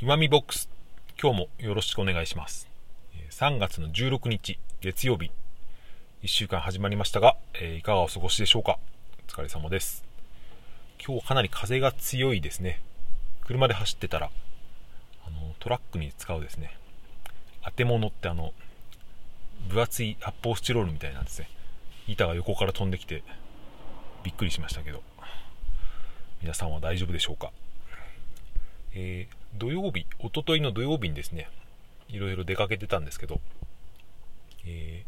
[0.00, 0.68] 今見ボックス。
[1.20, 2.68] 今日もよろしくお願いします。
[3.30, 5.32] 3月の16日月曜日。
[6.22, 8.78] 1週間始まりましたが、え、いかがお過ごしでしょうか？
[9.28, 10.04] お疲れ様です。
[11.04, 12.80] 今日かなり風が強いですね。
[13.44, 14.30] 車で走ってたら
[15.26, 16.76] あのトラックに使うですね。
[17.64, 18.54] 当て物ってあの
[19.68, 21.50] 分厚い発泡スチロールみたいなんですね。
[22.06, 23.24] 板が横から飛んできて
[24.22, 25.02] びっくりしましたけど。
[26.40, 27.50] 皆さんは大丈夫でしょうか、
[28.94, 31.48] えー、土曜日おとといの土曜日にですね
[32.08, 33.40] いろいろ出かけてたんですけど、
[34.66, 35.04] え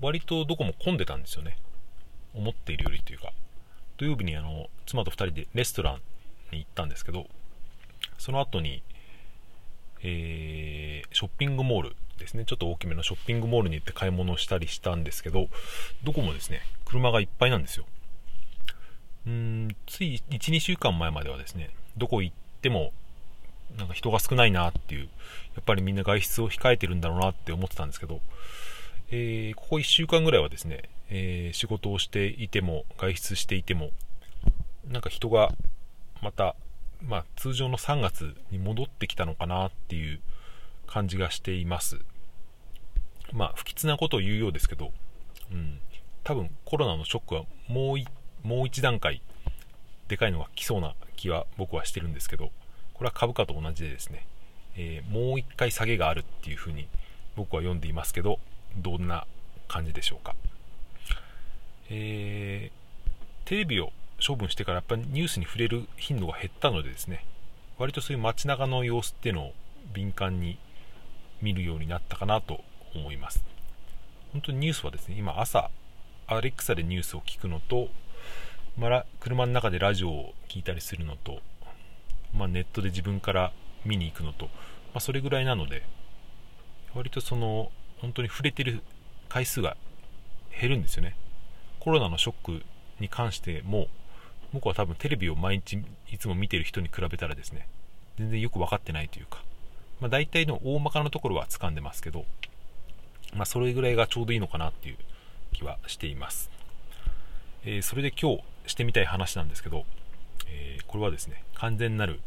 [0.00, 1.56] ー、割とどこも混んでたんですよね。
[2.34, 3.32] 思っているよりというか。
[3.96, 5.94] 土曜日にあの妻と2人でレストラン
[6.52, 7.26] に行ったんですけど
[8.18, 8.82] その後に、
[10.02, 12.44] えー、ショッピングモールですね。
[12.44, 15.48] ちょっと大きめのショッピングモールに行って買い物をしたりしたんですけど
[16.04, 17.86] どこもですね車がいっぱいなんですよ。
[19.26, 22.92] うんつい12週間前まではですねどこ行っても
[23.76, 25.08] なんか人が少ないなっていう
[25.54, 28.20] やっぱりみんな外出を控えてるんだろうなって思ってたんですけど、
[29.10, 33.90] えー、ここ1週間ぐらいはですね、えー、仕事をしていても外出していても
[34.88, 35.52] なんか人が
[36.22, 36.54] また、
[37.02, 40.20] まあ、通常の3月に戻ってきたのかなっていう
[40.86, 41.98] 感じがしています。
[43.32, 44.92] まあ不吉なことを言うようですけど、
[45.50, 45.78] うん、
[46.22, 49.22] 多分コロナのショックはもうもう一段階
[50.08, 52.50] でかいのが来そうな気は僕はしてるんですけど
[52.94, 54.26] これは株価と同じでですね、
[54.76, 56.88] えー、もう一回下げがあるっていうふうに
[57.36, 58.38] 僕は読んでいますけど
[58.76, 59.26] どんな
[59.68, 60.34] 感じでしょうか、
[61.90, 63.92] えー、テレビを
[64.24, 67.24] 処分してからやっぱりニュースに触れる頻度が減ったのでですね
[67.78, 69.52] 割とそういう街中の様子っていうのを
[69.92, 70.58] 敏感に
[71.42, 72.60] 見るようになったかなと
[72.94, 73.44] 思います。
[74.32, 75.70] 本当にニュースはですね今朝
[76.26, 77.88] アレクサでニュースを聞くのと、
[78.78, 81.40] まあ、車の中でラジオを聞いたりするのと
[82.36, 83.52] まあ、ネットで自分から
[83.84, 84.50] 見に行くのと、ま
[84.94, 85.84] あ、それぐらいなので
[86.94, 88.82] 割とその本当に触れてる
[89.28, 89.76] 回数が
[90.60, 91.16] 減るんですよね。
[91.80, 92.62] コロナのショック
[93.00, 93.88] に関しても
[94.52, 97.68] 僕は多分テレビを毎日いつも見てる人に比べたらですね
[98.18, 99.42] 全然よく分かってないというか、
[100.00, 102.24] まあ、大体の大まかなところは掴んでますけど、
[103.34, 104.96] まあ、それぐらいがちょうどいいのかなっていう
[105.52, 106.50] 気はしています、
[107.64, 109.84] えー、それで今日してみたい話なんですけど
[110.48, 112.20] えー、これはですね完全なる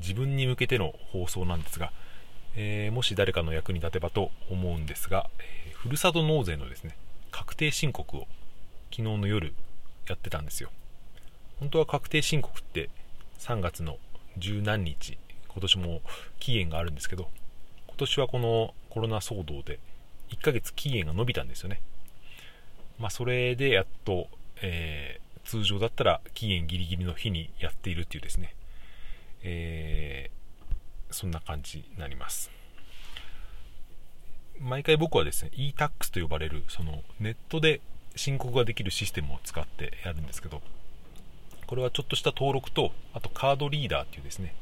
[0.00, 1.92] 自分に向けての放送なんですが、
[2.56, 6.96] えー、もし誰かの役に立てばと思うんですが、えー、ふるさと納税のですね
[7.30, 8.26] 確定申告を
[8.90, 9.54] 昨日の夜
[10.08, 10.70] やってたんですよ。
[11.58, 12.90] 本当は確定申告って
[13.38, 13.98] 3月の
[14.36, 16.02] 十何日今年も
[16.40, 17.28] 期限があるんですけど
[17.88, 19.78] 今年はこのコロナ騒動で
[20.30, 21.80] 1ヶ月期限が延びたんですよね。
[22.98, 24.28] まあそれでやっと、
[24.62, 25.13] え
[25.44, 28.54] 通常だったら期限ギリギリの日にやっているっていうですね、
[29.42, 32.50] えー、そんな感じになります。
[34.60, 37.80] 毎回僕はですね e-tax と呼ばれるそのネットで
[38.16, 40.62] 申告ができるシステムを使ってやるんですけど
[41.66, 44.54] これはちょっとした登録とあとカードリーダーっていうですね、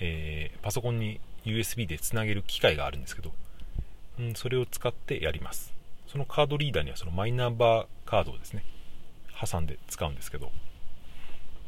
[0.00, 3.32] えー、パソコンに USB でつなげる機械があるんですけど、
[4.18, 5.72] うん、それを使ってやります
[6.08, 8.64] そのカードリーダーにはそのマイナンバーカードをですね
[9.44, 10.50] 挟んで使うんですけど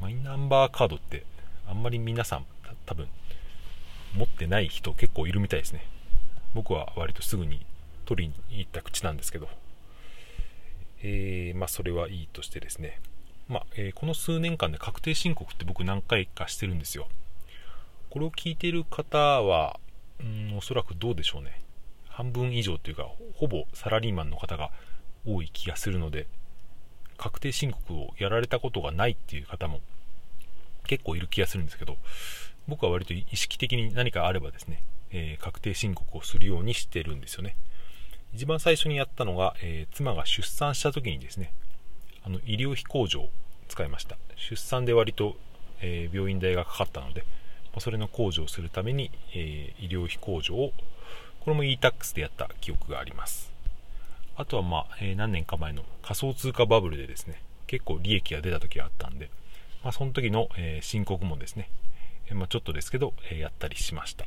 [0.00, 1.24] マイナンバーカードって
[1.68, 2.46] あんまり皆さん
[2.86, 3.08] 多分
[4.14, 5.86] 持ってない人結構いるみたいですね。
[6.54, 7.64] 僕は割とすぐに
[8.04, 9.48] 取りに行った口なんですけど。
[11.02, 13.00] えー、まあそれはいいとしてですね。
[13.48, 17.08] まあ、えー、この数年間で確定申告って僕何回かしてるんですよ。
[18.10, 19.80] これを聞いてる方は
[20.20, 21.60] うんおそらくどうでしょうね。
[22.08, 24.70] 半分以上というかほぼサラリーマンの方が
[25.26, 26.26] 多い気がするので
[27.22, 29.78] 確定申告をやられたことがないっていう方も
[30.88, 31.96] 結構いる気がするんですけど
[32.66, 37.56] 僕は割と意識的に何かあればですね、えー、確定申告をするようにしてるんですよね。
[38.34, 41.52] 一番最初にやったのが、えー、妻が出産した時にですね
[42.24, 43.28] あの医療費控除を
[43.68, 44.16] 使いました。
[44.36, 45.36] 出産で割と、
[45.80, 47.24] えー、病院代がかかったので、
[47.78, 50.72] それの控除をするために、え医療費控除を
[51.40, 53.51] これも e-tax でやった記憶があります。
[54.42, 59.30] あとはまあ、えー、何年か前の仮想通貨バブルでですね、結構利益が出た時があったんで、
[59.84, 61.70] まあ、その時の、えー、申告もですね、
[62.26, 64.26] えー、まあ、ちょっとですけど、えやったりしました。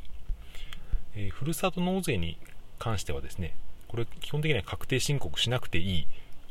[1.16, 2.38] えふるさと納税に
[2.78, 3.56] 関してはですね、
[3.88, 6.06] これ基本的には確定申告しなくていい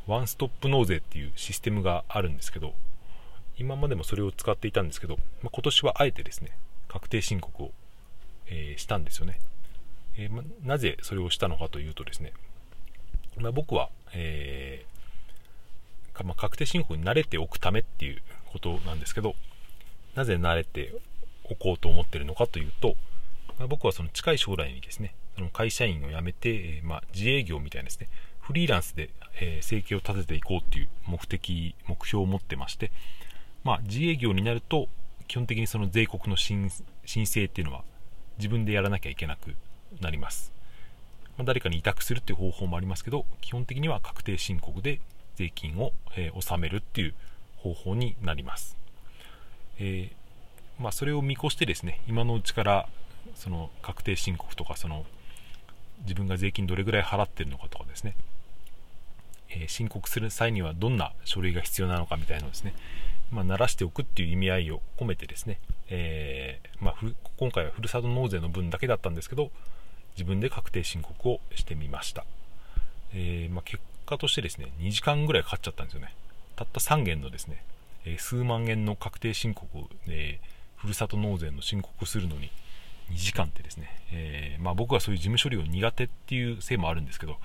[0.06, 2.76] ワンストップ納税っていうシステムがあるんですけど、
[3.58, 6.52] 今までもそれを使っていたんですけど、まあ、今年はあえてですね、
[6.88, 7.72] 確定申告を、
[8.46, 9.40] えしたんですよね。
[10.18, 12.32] えまなぜそれをしたのかというとですね、
[13.38, 18.22] まあ、僕は、えー、まあ、確定申告に慣れておくためっていう
[18.52, 19.36] ことなんですけど、
[20.16, 20.94] なぜ慣れて
[21.44, 22.96] おこうと思ってるのかというと、
[23.60, 28.08] まあ、僕はその近い将来にですねその会社員を辞めて、え、まあ、自営業みたいなですね
[28.40, 29.10] フリーランスで、
[29.42, 32.92] え生計を立てていこうっていう目的目標を持ってまして、
[33.64, 34.88] まあ、自営業になると
[35.28, 36.70] 基本的にその税国の申
[37.06, 37.84] 請っていうのは
[38.38, 39.56] 自分でやらなきゃいけなく
[40.00, 40.54] なります、
[41.38, 45.00] ま、誰かに委託するっていう方法もありますけど基本的には確定申告で
[45.36, 47.14] 税金を、え、納めるっていう
[47.58, 48.78] 方法になります、
[49.80, 52.88] えー、まあ、それを見越してですね今のうちから
[53.34, 55.06] その確定申告とかその
[56.04, 58.16] 自分が税金どれぐらい払ってるのかとかですね、
[59.50, 62.74] えー、申告する際にはどんな書類が必要なのかみたいなのをですね、
[63.32, 65.60] まあ、慣らしておくっていう意味合いを込めてですね、
[65.90, 66.96] えー、まあ、
[67.38, 69.52] 今回はふるさと納税の分だけだったんですけど
[70.16, 72.26] 自分で確定申告をしてみました、
[73.14, 76.14] えー、まあ、結果としてですね2時間ぐらいかかっちゃったんですよね。
[76.56, 77.62] たった3件のですね、
[78.06, 80.40] え数万円の確定申告を、え
[80.78, 82.50] ふるさと納税の申告するのに
[83.12, 87.38] 2時間ってですね、えー、まあ、僕はそういう事務処理を苦手っていうせいもあるんですけど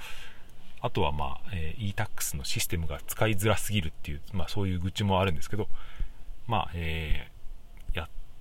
[0.81, 5.69] あとは、まあえー、e-tax のシステムが使いづらすぎるっていう、まあ、そういう愚痴もあるんですけど、
[6.47, 7.40] まあえー、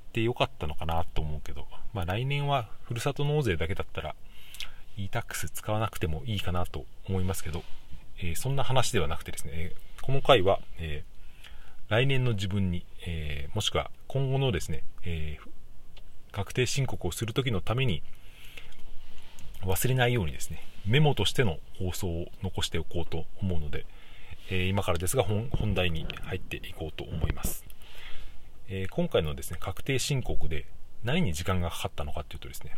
[0.09, 4.15] ってよかったのかなと思うけど、まあ、来年はふるさと納税だけだったら
[4.97, 7.63] e-tax 使わなくてもいいかなと思いますけど、
[8.17, 9.71] えー、そんな話ではなくてですね、
[10.01, 11.03] この回は、え
[11.87, 15.37] 来年の自分に、えもしくは今後のですね、え
[16.31, 18.03] 確定申告をするときのために
[19.61, 23.85] 忘れないようにですねメモとしての放送を残しておこうと思うので、
[24.49, 27.63] え、今からですが本題に入っていこうと思います、
[28.69, 30.67] えー、今回のですね確定申告で
[31.03, 32.75] 何に時間がかかったのかというとですね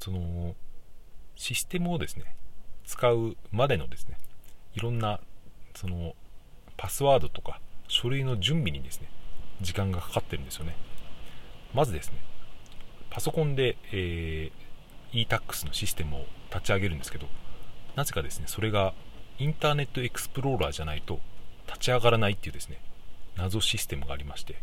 [0.00, 0.54] その
[1.36, 2.34] システムをですね
[2.84, 4.18] 使うまでのですね
[4.74, 5.20] いろんな
[5.74, 6.14] その
[6.76, 9.08] パスワードとか書類の準備にですね
[9.60, 10.74] 時間がかかってるんですよね。
[11.72, 12.18] まずですね
[13.10, 17.26] パソコンで、えー、e-tax のシステムを立ち上げるんですけど
[17.94, 18.92] なぜかですねそれが
[19.38, 21.20] インターネットエクスプローラーじゃないと
[21.66, 22.80] 立ち上がらないっていうですね
[23.36, 24.60] 謎システムがありまして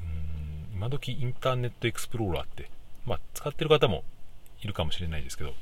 [0.00, 2.70] うん今時インターネットエクスプローラーって、
[3.06, 4.04] まあ、使ってる方も
[4.62, 5.52] いるかもしれないですけど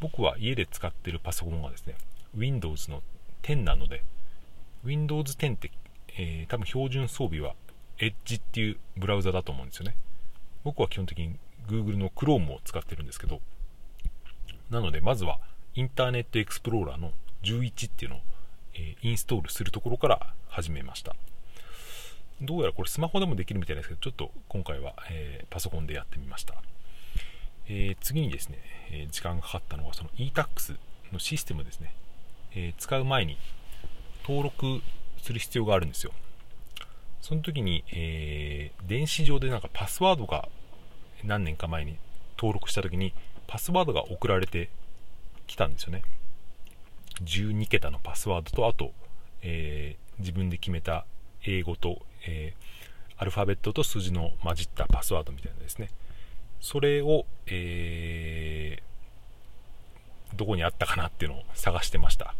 [0.00, 1.94] 僕は家で使ってるパソコンがですね
[2.36, 3.02] Windows の
[3.42, 4.02] 10なので
[4.84, 5.70] Windows 10って、
[6.16, 7.54] えー、多分標準装備は
[7.98, 9.96] Edge っていうブラウザだと思うんですよね。
[10.62, 13.40] 僕は基本的に Google の Chrome を使ってるんですけど
[14.70, 15.38] なのでまずは
[15.74, 17.12] インターネットエクスプローラーの
[17.42, 18.20] 11っていうのを、
[18.74, 21.14] えー、インストールするところから始めました。
[22.40, 26.54] どうやらこれスマホでもできるみたいですけどちょっと今回は、えー、パソコンでやってみました、
[27.68, 28.58] えー、次にですね、
[28.90, 30.76] え時間がかかったのはその e-tax
[31.12, 31.94] のシステムですね、
[32.54, 33.36] え使う前に
[34.26, 34.80] 登録
[35.22, 36.12] する必要があるんですよ。
[37.20, 40.48] その時に、え電子上でなんかパスワードが
[41.24, 41.96] 何年か前に
[42.38, 43.12] 登録した時に
[43.46, 44.70] パスワードが送られて
[45.46, 46.02] きたんですよね。
[47.24, 48.92] 12桁のパスワードとあと、
[49.42, 51.04] えー、自分で決めた
[51.50, 55.88] 英語と、えー、アルファベットと数字の混じったパスワードみたいなですね。
[56.60, 62.34] それを、えー、どこにあったかなっていうのを探してました。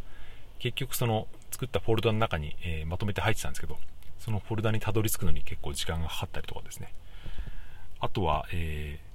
[0.59, 3.79] 結局その作ったフォルダの中に、えー、まとめて入ってたんですけど
[4.19, 6.93] そのフォルダにたどり着くのに結構時間がかかったりとかですね。
[8.01, 9.09] あとは、えー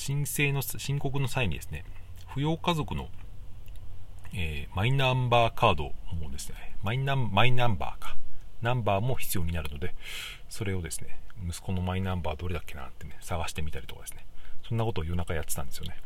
[0.00, 1.84] 申請の申告の際にですね
[2.34, 3.08] 扶養家族の、
[4.34, 8.16] えー、マイナンバーカードもですねマイナンマイナンバーか。
[8.62, 9.94] ナンバーも必要になるので
[10.48, 14.24] それをですね息子のマイナンバーどれだっけなってね探してみたりとかですね。
[14.68, 15.96] そんなことを夜中やってたんですよね。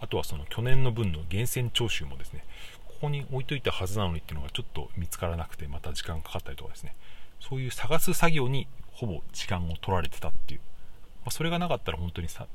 [0.00, 2.44] あとはその去年の分の源泉徴収もですね
[2.86, 6.94] ここに置いといたはずなのにっていうのがちょっと見つからなくてまた時間かかったりとかですね。
[7.40, 10.60] そういう探す作業にほぼ時間を取られてたっていう、
[11.24, 12.46] まあ、それがなかったら本当にさ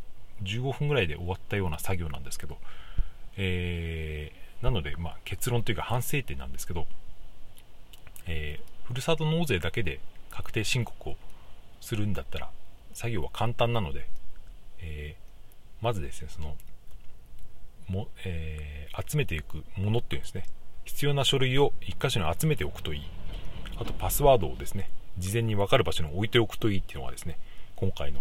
[0.44, 2.58] 15分ぐらいで終わったような作業なんですけど、
[3.38, 6.88] えー、なので、まあ、結論というか反省点なんですけど、
[8.28, 11.16] えー、ふるさと納税だけで確定申告を
[11.80, 12.50] するんだったら
[12.94, 14.06] 作業は簡単なので、
[14.82, 16.58] えー、まずですねその
[17.88, 20.44] も、えー、集めていくものっていうんですね。
[20.84, 23.02] 必要な書類を1箇所に集めておくといい。
[23.78, 27.40] あとパスワードをですね事前に分かる場所に置いておくといいっていうのがですね
[27.78, 28.20] 今回の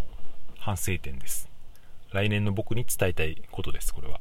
[0.60, 1.48] 反省点です。
[2.12, 4.20] 来年の僕に伝えたいことです、これは。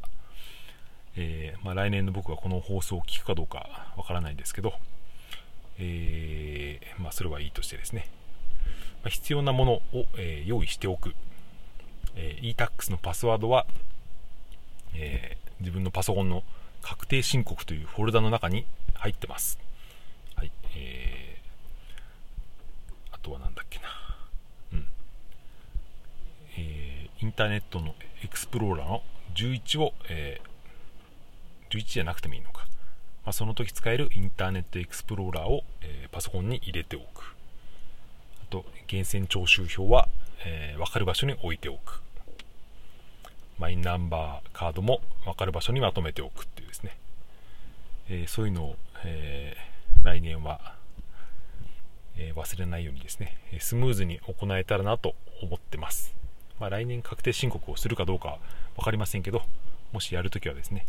[1.16, 4.74] えー、まあ、来年の僕がこの放送を聞くかどうかわからないですけど、
[5.80, 8.08] えー、まあ、それはいいとしてですね、
[9.04, 9.84] まあ、必要なものを、
[10.18, 11.14] えー、用意しておく、
[12.16, 13.66] え e-tax のパスワードは、
[14.94, 16.44] え自分のパソコンの
[16.82, 19.60] 確定申告というフォルダの中に入ってます。
[20.36, 23.86] はい、えー、あとは何だっけな。
[24.74, 24.88] うん。
[26.58, 29.04] えインターネットのエクスプローラーの
[29.36, 30.42] 11を、え、
[31.70, 32.68] 11じゃなくてもいいのか、
[33.30, 37.36] まあ、その時使えるインターネットエクスプローラーを、えー、パソコンに入れておく。
[38.42, 40.10] あと源泉徴収票は、
[40.44, 42.02] えー、分かる場所に置いておく。
[43.60, 46.98] マイナンバーカードも分かる場所にまとめておくっていうですね、
[48.10, 49.56] えそういうのを、え
[50.04, 50.74] 来年は
[52.18, 56.16] え忘れないようにですね、スムーズに行えたらなと思ってます。
[56.60, 58.40] まあ、来年確定申告をするかどうか
[58.76, 59.44] 分かりませんけど、
[59.92, 60.88] もしやるときはですね、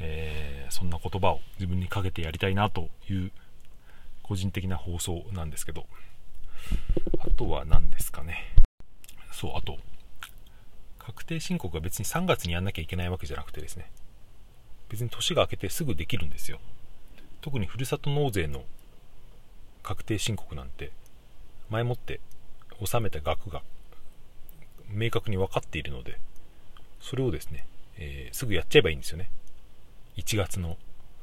[0.00, 3.32] えー、そんな言葉を自分にかけてやりたいなという
[4.22, 5.86] 個人的な放送なんですけど、
[7.18, 8.44] あとは何ですかね。
[9.32, 9.78] そう、あと、
[10.98, 13.90] 確定申告は別に3月にやんなきゃいけないわけじゃなくてですね、
[14.88, 16.58] 別に年が明けてすぐできるんですよ。
[17.44, 18.64] 特にふるさと納税の
[19.82, 20.92] 確定申告なんて
[21.68, 22.20] 前もって
[22.80, 23.60] 納めた額が
[24.88, 26.18] 明確に分かっているので
[27.00, 27.66] それをですね、
[27.98, 29.28] えー、すぐやっちゃえばいいんですよね
[30.16, 30.76] 1月の、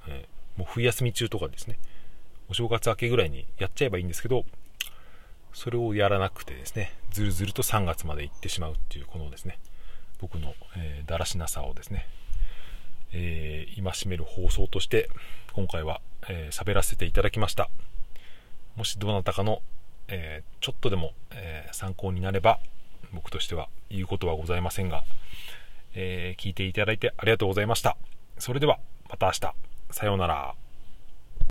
[0.07, 1.77] えー、もう冬休み中とかですね
[2.49, 4.45] お正月明けぐらいにやっちゃえばいいんですけど
[5.53, 9.59] それをやらなくてですねずるずると3月まで行ってしまうっていうこのですね
[10.19, 12.07] 僕の、えー、だらしなさをですね、
[13.13, 15.09] えー、戒める放送として
[15.53, 17.69] 今回は、えー、らせていただきました
[18.75, 19.61] もしどなたかの、
[20.07, 22.59] えー、ちょっとでも、えー、参考になれば
[23.13, 25.03] 僕としては言うことはございませんが、
[25.95, 27.97] え、聞いていただいてありがとうございました。
[28.41, 29.53] それではまた明日。
[29.91, 30.55] さようなら。